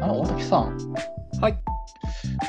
[0.00, 0.76] あの、大竹さん。
[1.40, 1.58] はい。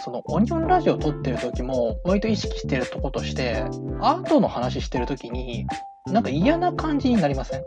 [0.03, 3.63] その、オニオンラジオ撮ってる時も、割と意識してるとことして、
[3.99, 5.65] アートの話してる時に、
[6.07, 7.63] なんか嫌な感じになりません？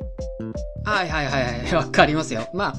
[0.84, 1.74] はいはいはいはい。
[1.74, 2.48] わかりますよ。
[2.54, 2.74] まあ、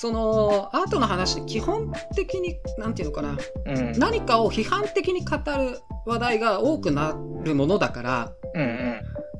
[0.00, 3.36] その、アートの話基本的に、なんていうのかな。
[3.66, 3.92] うん。
[3.98, 7.14] 何かを批判的に語る話題が多くな
[7.44, 8.68] るものだから、うんうん。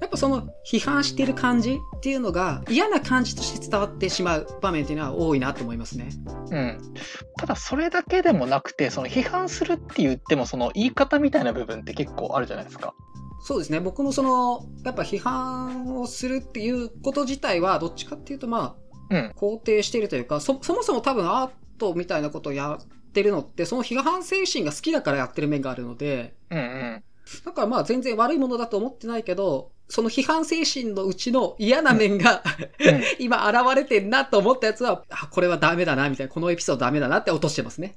[0.03, 6.11] やっぱその批判してる感じっていうのが嫌な感じとして伝わってしまう場面っていうのは多いなと思いますね。
[6.51, 6.79] うん。
[7.39, 12.93] ただ、それだけでもなくて、その批判するって言っても、その言い方みたいな部分って結構あるじゃないですか。
[13.43, 13.81] そうですね。
[13.81, 18.90] 僕もその、やっぱ批判をするっていうこと自体は、どっちかっていうとまあ、うん。
[19.11, 27.03] 肯定しているというか、そ、そもそも多分アートみたいなことをやってるのって、その批判精神が好きだからやってる面があるので、うんうん。
[27.45, 32.43] だからまあ全然悪いものだと思ってないけど、その批判精神のうちの嫌な面が、
[32.79, 37.97] うん 今現れてんなと思ったやつは、あ、これはダメだな、みたいな、このエピソードダメだなって落としてますね。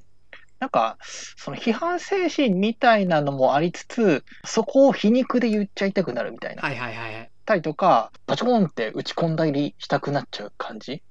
[0.58, 0.98] なんか、
[1.36, 6.62] その批判精神みたいなのもありつつ、そこを皮肉で言っちゃいたくなるみたいな。
[6.62, 7.30] はいはいはいはい。
[7.44, 11.02] たりとか、バチコーンって打ち込んだりしたくなっちゃう感じ？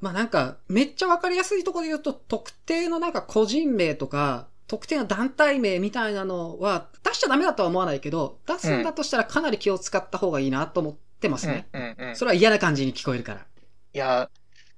[0.00, 11.68] まあなんか、めっちゃわかりやすいところで言うと、特定のなんか個人名とか、特定の団体名みたいなのは、出しちゃダメだとは思わないけど、出すんだとしたらかなり気を使った方がいいなと思ってますね。
[11.72, 12.16] うんうんうん。
[12.16, 13.40] それは嫌な感じに聞こえるから。
[13.40, 14.30] いや、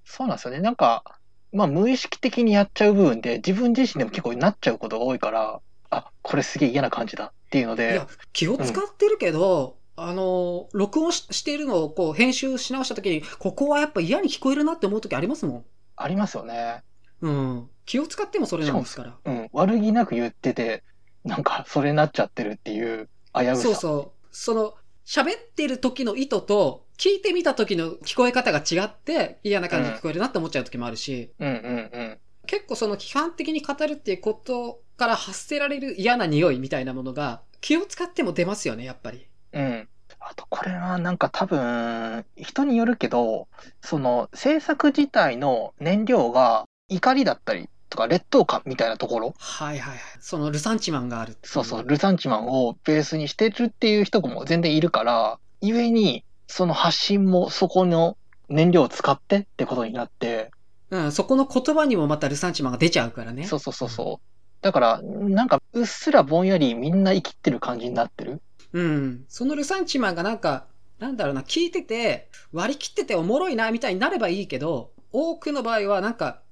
[0.05, 0.61] そうなんですよね。
[0.61, 1.05] なんか、
[1.53, 15.65] まあ無意識的にやっちゃう部分で、自分自身でも結構なっちゃうことが多いから、あ、これすげえ嫌な感じだっていうのいでや、、気を使ってるけど、あの、録音ししているのをこう編集し直した時に、ここはやっぱ嫌に聞こえるなって思う時ありますもん。
[15.97, 16.83] ありますよね。
[17.21, 17.71] うん。
[17.87, 19.17] 気を使ってもそれなんですから。
[19.25, 19.49] うん。
[19.53, 20.83] 悪気なく言ってて、
[21.25, 23.57] なんかそれになっちゃってるっていう危うさ。
[23.57, 24.27] そうそう。
[24.31, 24.75] その、
[25.07, 32.19] 喋ってる時の意図と、聞いてみた時の聞こえ方が違って、嫌な感じに聞こえるなって思っちゃう時もあるし、うんうんうん。
[32.47, 39.27] 結構その批判的に語るっていうことから発せられる嫌な匂いみたいなものが、気を使っても出ますよね、やっぱり。
[39.55, 39.89] うん。
[40.21, 43.49] あと、これはなんか多分、人によるけど、
[43.83, 50.01] その制作自体の燃料が怒りだったりとか劣等感みたいなところ、はいはいはい。
[50.21, 58.17] そのルサンチマンがあるそうそう、ルサンチマンをベースにしてるっていう人も全然いるから、故に、その発信もそこの
[58.49, 60.51] 燃料を使ってってことになって、
[60.91, 63.45] うん、そこの言葉にもまたルサンチマンが出ちゃうからね。
[63.45, 64.35] そうそうそうそう。
[64.61, 68.41] だから、なんか、うっすらぼんやりみんな生きってる感じになってる。
[68.75, 69.25] うん。
[69.29, 70.67] そのルサンチマンがなんか、
[70.99, 76.43] なんだろうな、聞いてて、割り切ってておもろいな、みたいになればいいけど、多くの場合はなんか、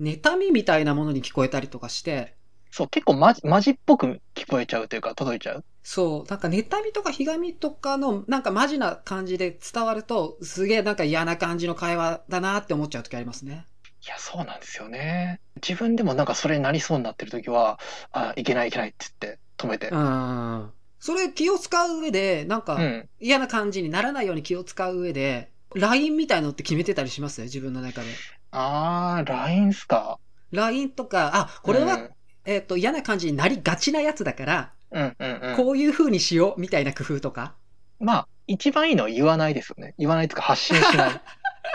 [0.00, 2.36] 妬みみたいなものに聞こえたりとかして、
[2.70, 5.64] そう、結構マジ、マジっぽく聞こえちゃうというか、届いちゃう。
[5.82, 13.66] そう、なんか妬みとかひがみとかの、なんかマジな感じで伝わると、すげえなんか嫌な感じの会話だなって思っちゃう時ありますね。
[14.04, 15.40] いや、そうなんですよね。
[15.56, 17.78] 自分でもなんかそれになりそうになってる時は、
[18.10, 19.88] あ、いけないいけないって言って止めて。
[19.90, 20.72] うん。
[21.04, 23.08] それ気を使う上で、なんかうん。
[23.18, 27.42] 嫌な感じにならないように気を使う上で、LINE みたいのって決めてたりします？
[27.42, 28.06] 自分の中で。
[28.52, 30.20] あー、LINE っすか
[30.52, 32.10] ？LINE とか、あ、これは、うん
[32.44, 35.56] えっ、と、嫌な感じになりがちなやつだから、うんうんうん。
[35.56, 37.54] こういう風にしよう、みたいな工夫とか？
[37.98, 39.94] まあ、一番いいのは言わないですよね。
[39.98, 41.20] 言わないとか発信しない。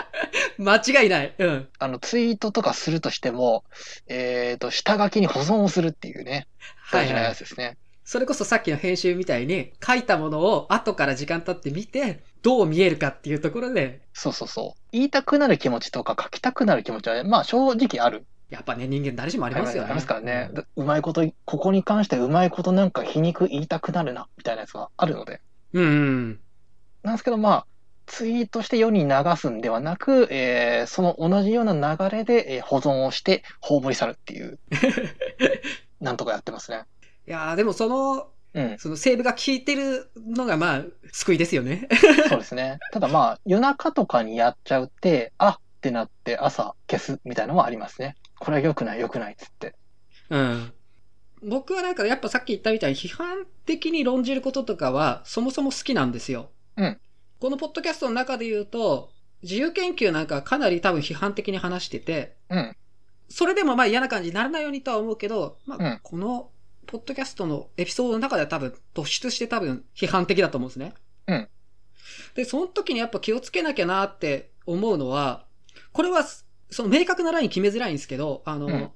[0.56, 1.34] 間違いない。
[1.36, 1.68] うん。
[1.78, 3.64] あの、ツイートとかするとしても、
[4.06, 6.48] えっ、と、下書きに保存をするっていうね、
[6.90, 7.76] 大事なやつですね。
[8.08, 14.80] それこそさっきの編集みたいに、書いたものを後から時間経って見て、どう見えるかっていうところで、そうそうそう。
[14.92, 18.24] 言いたくなる気持ちとか書きたくなる気持ちは、まあ正直ある。
[18.48, 19.88] やっぱね、人間誰しもありますよね。
[19.88, 20.48] ありますからね。
[20.54, 25.42] だうまいこと、ここに関してうまいことなんか皮肉言いたくなるな、みたいなやつがあるので。
[25.74, 25.84] うん。
[25.84, 25.86] う
[26.30, 26.40] ん。
[27.02, 27.66] なんですけど、まあ、
[28.06, 34.58] ツイートして世に流すんではなく、えーその同じような流れで、えー保存をして葬り去るっていう、
[36.00, 36.84] なんとかやってますね。
[37.28, 41.86] いやーでもその、うん、そのセーブが効いてるのがまあ、救いですよね。
[42.30, 42.78] そうですね。
[42.90, 48.16] ただまあ、夜中とかにやっちゃうって、あってなって朝消すみたいなのはありますね。
[48.38, 49.74] これは良くない良くないっつって。
[50.30, 50.72] うん。
[51.42, 56.50] 僕はなんかやっぱさっき言ったみたいに批判的に論じることとかはそもそも好きなんですよ。
[56.78, 56.98] うん。
[57.40, 59.10] このポッドキャストの中で言うと、
[59.42, 62.76] 自由研究なんかかなり多分批判的に話してて、うん。
[63.28, 66.50] それでもまあ嫌な感じにならないようにとは思うけど、まあうん、この
[66.88, 70.94] ポッドキャストのエピソードの中では多分突出して多分批判的だと思うんですね。
[71.26, 71.48] うん。
[72.34, 75.44] で、その時にやっぱ気をつけなきゃなって思うのは、
[75.92, 76.24] これは
[76.70, 78.90] その明確なライン決めづらいんですけど、あの、うん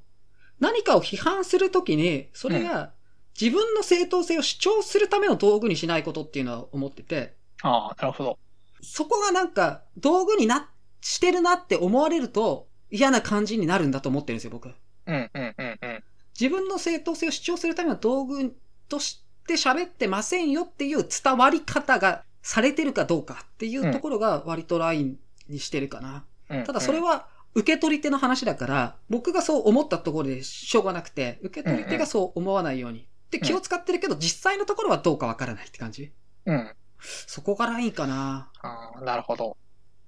[0.60, 2.92] 何かを批判するときに、それが
[3.38, 8.38] 自分の正当性を主張するための道具にしないことっていうのは思ってて、ああ、なるほど。
[8.80, 14.68] そこがなんか道具にな、してるなって思われると嫌な感じになるんだと思ってるんですよ、僕。
[14.68, 15.91] うん、うん、うん、うん。
[16.38, 18.56] 自分の正当性を主張するための道具
[18.88, 25.18] として喋ってませんよっていう伝わり方がされてるかどうかっていうところが割とライン
[25.48, 26.24] にしてるかな。
[26.50, 33.06] うんただそれ、は受け取り手の話だから、僕がそう思ったところでしょうがなくて、受け取り手がそう思わないように。
[33.30, 36.12] で、気を使ってるけど、実際のところはどうかわからないって感じ
[36.46, 36.70] うん。
[36.98, 38.50] そこがラインかな。
[38.62, 39.56] ああ、なるほど。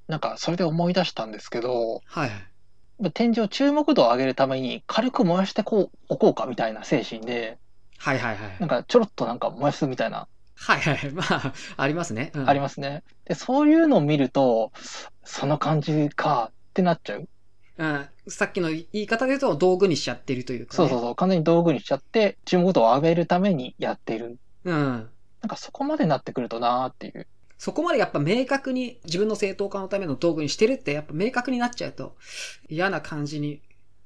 [0.09, 2.31] なんか、それで思い出したんですけど、はい。
[3.01, 7.59] まあ展示を注目度を上げるために軽く燃やしてこうおこうかみたいな精神で、
[7.99, 8.57] はいはいはい。
[8.61, 11.11] なんかちょろっとなんか燃やすみたいな、はいはい。
[11.11, 12.31] まあ、ありますね。
[12.35, 13.03] うんありますね。
[13.25, 14.73] で、そういうのを見ると、
[15.25, 17.29] その感じかってなっちゃう。
[17.77, 18.09] うん。
[18.29, 20.77] さっきの言い方で言うと道具にしちゃってるというか、ね。
[20.77, 24.39] そうそうそう、完全に道具にしちゃって、注目度を上げるためにやっている。
[24.65, 24.75] うん。
[25.43, 27.27] なんかそこまでなってくるとなーっていう。
[27.59, 32.17] そこまでやっぱ明確に自分の正当化のための道具にしてるってやっぱ明確になっちゃうと
[32.69, 33.63] 嫌な感じに、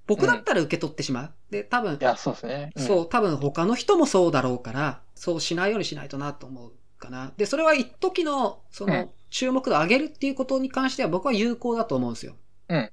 [0.06, 1.32] 僕だったら受け取ってしまう。
[1.50, 2.72] で、多分い、や、そうですね。
[2.76, 7.32] うんそう、多分他の人もそうだろうから、そうしないようにしないとなと思うかな。
[7.36, 12.36] で、それは一時の、その、うん注目度を上げるっていうことに関しては僕は有効だと思うんですよ。
[12.68, 12.90] うん。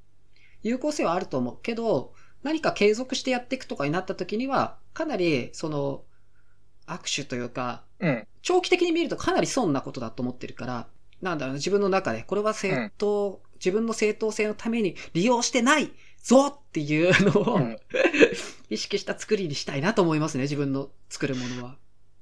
[0.63, 2.13] 有効性はあると思うけど、
[2.43, 6.03] 何か継続してやっていくとかになった時には、かなり、その、
[6.87, 8.27] 握手というか、うん。
[8.45, 10.87] 長期的に見るとかなり損なことだと思ってるから、
[11.21, 17.77] なんだろうな、自分の中で、これは正当、自分の正当性のために利用してないぞっていうのを、うん
[18.69, 21.75] 意識した作りにしたいなと思いますね、自分の作るものは。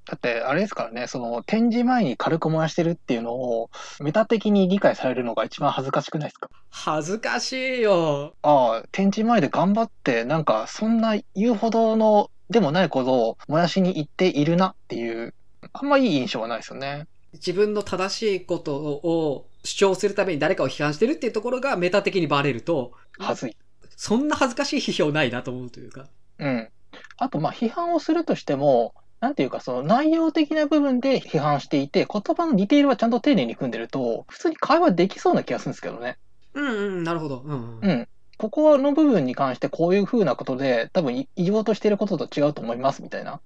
[0.06, 3.70] だって、あれですからね、その展示前に軽く燃やしてるっていうのを、
[4.02, 6.50] メタ的に理解されるのが一番恥ずかしくないですか？
[6.70, 8.34] 恥ずかしいよ。
[8.44, 15.34] ああ、展示前で頑張って、なんか、そんな言うほどの、でもないことを燃やしに行っているなっていう、
[15.74, 17.08] あんまいい印象はないですよね。
[17.34, 23.58] 自分の正しいことを主張するために誰かを批判してるっていうところがメタ的にバレると、はずい。
[23.96, 26.08] そんな恥ずかしい批評ないなと思うというか。
[26.40, 26.70] うん。
[27.18, 36.18] あと、まあ、批判をするとしても、なんていうか、その内容的な部分で批判していて、言葉のディテールはちゃんと丁寧に組んでると、普通に会話できそうな気がするんですけどね。
[36.54, 37.40] うんうん、なるほど。
[37.40, 37.88] うん、う。
[37.88, 38.08] ん。
[38.38, 43.40] ここの部分に関してこういう風なことで、多分い言おうとしていることと違うと思いますみたいな。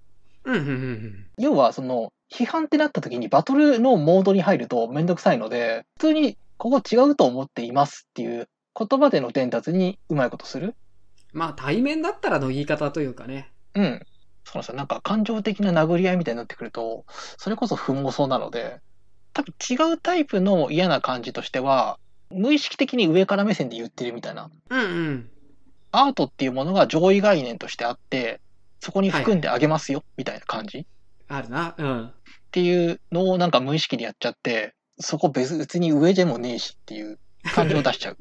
[0.47, 1.27] うん、うん、うん。
[1.37, 10.75] 要は、その、批判ってなった時にバトルのモードに入るとめんどくさいので、普通にここ違うと思っていますっていう言葉での伝達にうまいことする？
[11.31, 13.49] まあ対面だったらの言い方というかね。
[13.75, 14.01] うん。
[14.43, 14.75] そうなんですよ。
[14.75, 17.05] なんか感情的な殴り合いみたいになってくると、
[17.37, 18.79] それこそ不毛そうなので、
[19.33, 21.97] 多分違うタイプの嫌な感じとしては、
[22.29, 24.49] 無意識的に上から目線で言ってるみたいな。
[24.69, 25.29] うんうん。
[25.91, 28.41] アートっていうものが上位概念としてあって、
[28.79, 30.79] そこに含んであげますよ、みたいな感じ？
[30.79, 30.85] っ
[31.27, 31.75] あるな。
[31.77, 32.11] うん。
[32.51, 37.19] ていうのをなんか無意識でやっちゃって、そこ別別に上でもねえしっていう
[37.53, 38.17] 感じを出しちゃう。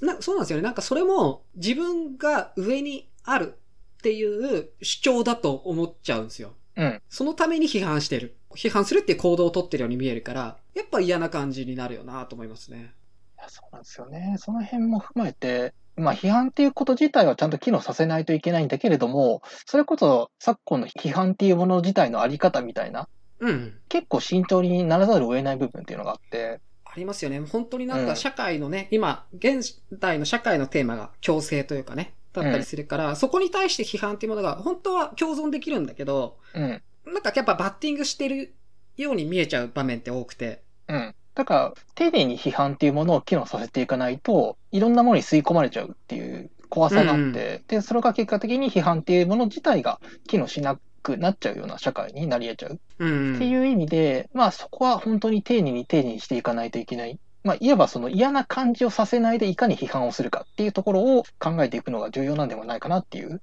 [0.04, 0.62] なそうなんですよね。
[0.62, 3.54] なんかそれも自分が上にある
[3.98, 6.54] っていう主張だと思っちゃうんですよ。
[6.76, 7.02] うん。
[7.08, 8.36] そのために批判してる。
[8.54, 12.94] 批判するっていう行動をとってるように見えるから、やっぱ嫌な感じになるよなと思いますね。
[13.38, 14.36] いやそうなんですよね。
[14.38, 23.08] その辺も踏まえて、まあ批判っていうこと自体はちゃんと機能させないといけないんだけれども、それこそ昨今の批判っていうもの自体のあり方みたいな、
[23.40, 23.78] うん。
[23.88, 27.40] 結構慎重にならざるを得ない部分っていうのがあって、ありますよね。
[27.40, 36.82] 本当になんうんか社会のね、今、現代の社会のテーマが共生というかね、だったりするから、そこに対して批判っていうものが本当は共存できるんだけど、うん。
[37.06, 38.54] なんかやっぱバッティングしてる
[38.96, 40.62] ように見えちゃう場面って多くて。
[40.88, 41.14] うん。
[41.34, 52.80] だから、丁寧に批判っていうものを機能させていかないと、いろんなものに吸い込まれちゃうっていう怖さがあって、で、それが結果的に批判っていうもの自体が機能しなくなっちゃうような社会になり得ちゃう。
[52.98, 53.36] うん。
[53.36, 57.18] っていう意味で、まあそこは本当に丁寧に丁寧にしていかないといけない。
[57.42, 63.40] まあいわばその嫌な感じをさせないでいかに批判をするかっていうところを考えていくのが重要なんではないかなっていう。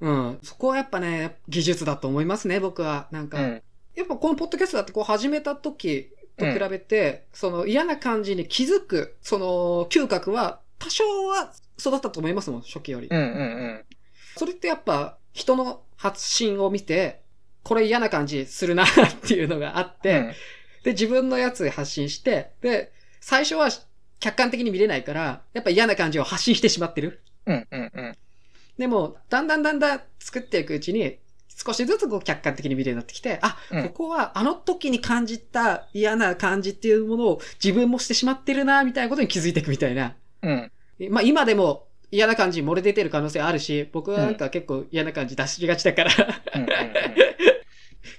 [0.00, 0.38] うん。
[0.42, 3.08] そこはやっぱね、技術だと思いますね、僕は。
[3.10, 3.62] なんか、うん。
[3.94, 6.10] やっぱこのポッドキャストだってこう始めた時
[6.42, 13.08] と比べて、その嫌な感じに気づく、その嗅覚は多少は育ったと思いますもん、初期より。
[13.08, 13.84] うんうん
[14.36, 17.20] それってやっぱ人の発信を見て、
[17.62, 18.88] これ嫌な感じするなっ
[19.26, 20.00] ていうのがあっうん。
[20.00, 20.34] て、
[20.84, 23.68] で、自分のやつ発信して、で、最初は
[24.20, 27.20] 客観的に見れないから、やっぱ嫌な感じを発信してしまってる。
[27.46, 28.16] うんうんうん。
[28.78, 31.18] でも、だんだんだんだん作っていくうちに、
[31.64, 40.14] 少しずつこう客観的に見れるようになってきて、あ、うんここはあの時に感じた嫌な感じっていうものを自分もしてしまってるな、みたいなことに気づいていくみたいな。
[40.42, 40.72] うん。
[41.10, 46.10] まあ今でも嫌な感じ漏れ出てる可能性あるし、僕はなんか結構嫌な感じ出しがちだから。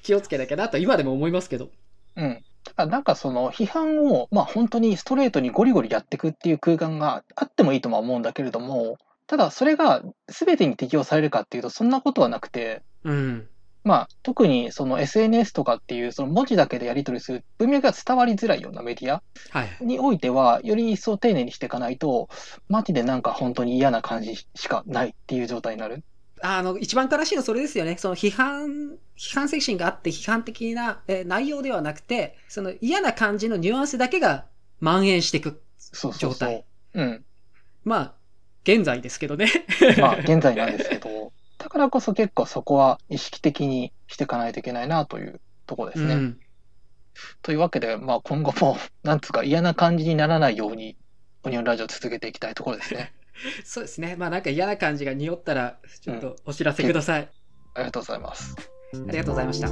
[0.01, 1.69] 気をつけなきゃなと今でも思いますけど。
[2.15, 2.43] うん。
[2.77, 8.97] なんかその批判を、まあ本当にストレートにゴリゴリやっていくっていう空間があってもいいとは思うんだけれども、
[9.27, 13.47] ただそれが全てに適用されるかっていうとそんなことはなくて、うん。
[13.83, 19.85] まあ特にその SNS とかっていうその文字だけでやり取りする文脈が伝わりづらいようなメディアはい。
[19.85, 22.29] においては、より一層丁寧にしていかないと、
[22.69, 26.03] マジでなんか本当に嫌な感じしかないっていう状態になる。
[26.41, 27.97] あの、一番悲しいのはそれですよね。
[27.97, 34.45] その批判、批判精神があって批判的な、えー内容ではなくて、その嫌な感じのニュアンスだけが
[34.79, 36.63] 蔓延していくそうそう。
[36.93, 37.25] うん。
[37.83, 38.13] まあ、
[38.63, 39.47] 現在ですけどね。
[39.99, 46.15] まあ現在なんですけど、だからこそ結構そこは意識的にしていかないといけないなというところですね。
[46.15, 46.39] うん。
[47.41, 50.97] というわけで、まあ今後も、 なんつうか嫌な感じにならないように、
[51.43, 53.13] オニオンラジオ続けていきたいところですね。
[53.63, 54.15] そうですね。
[54.15, 57.29] まあなんか嫌な感じが匂ったら、ちょっとお知らせください。
[57.75, 58.55] ありがとうございます。
[58.93, 59.69] ありがとうございました。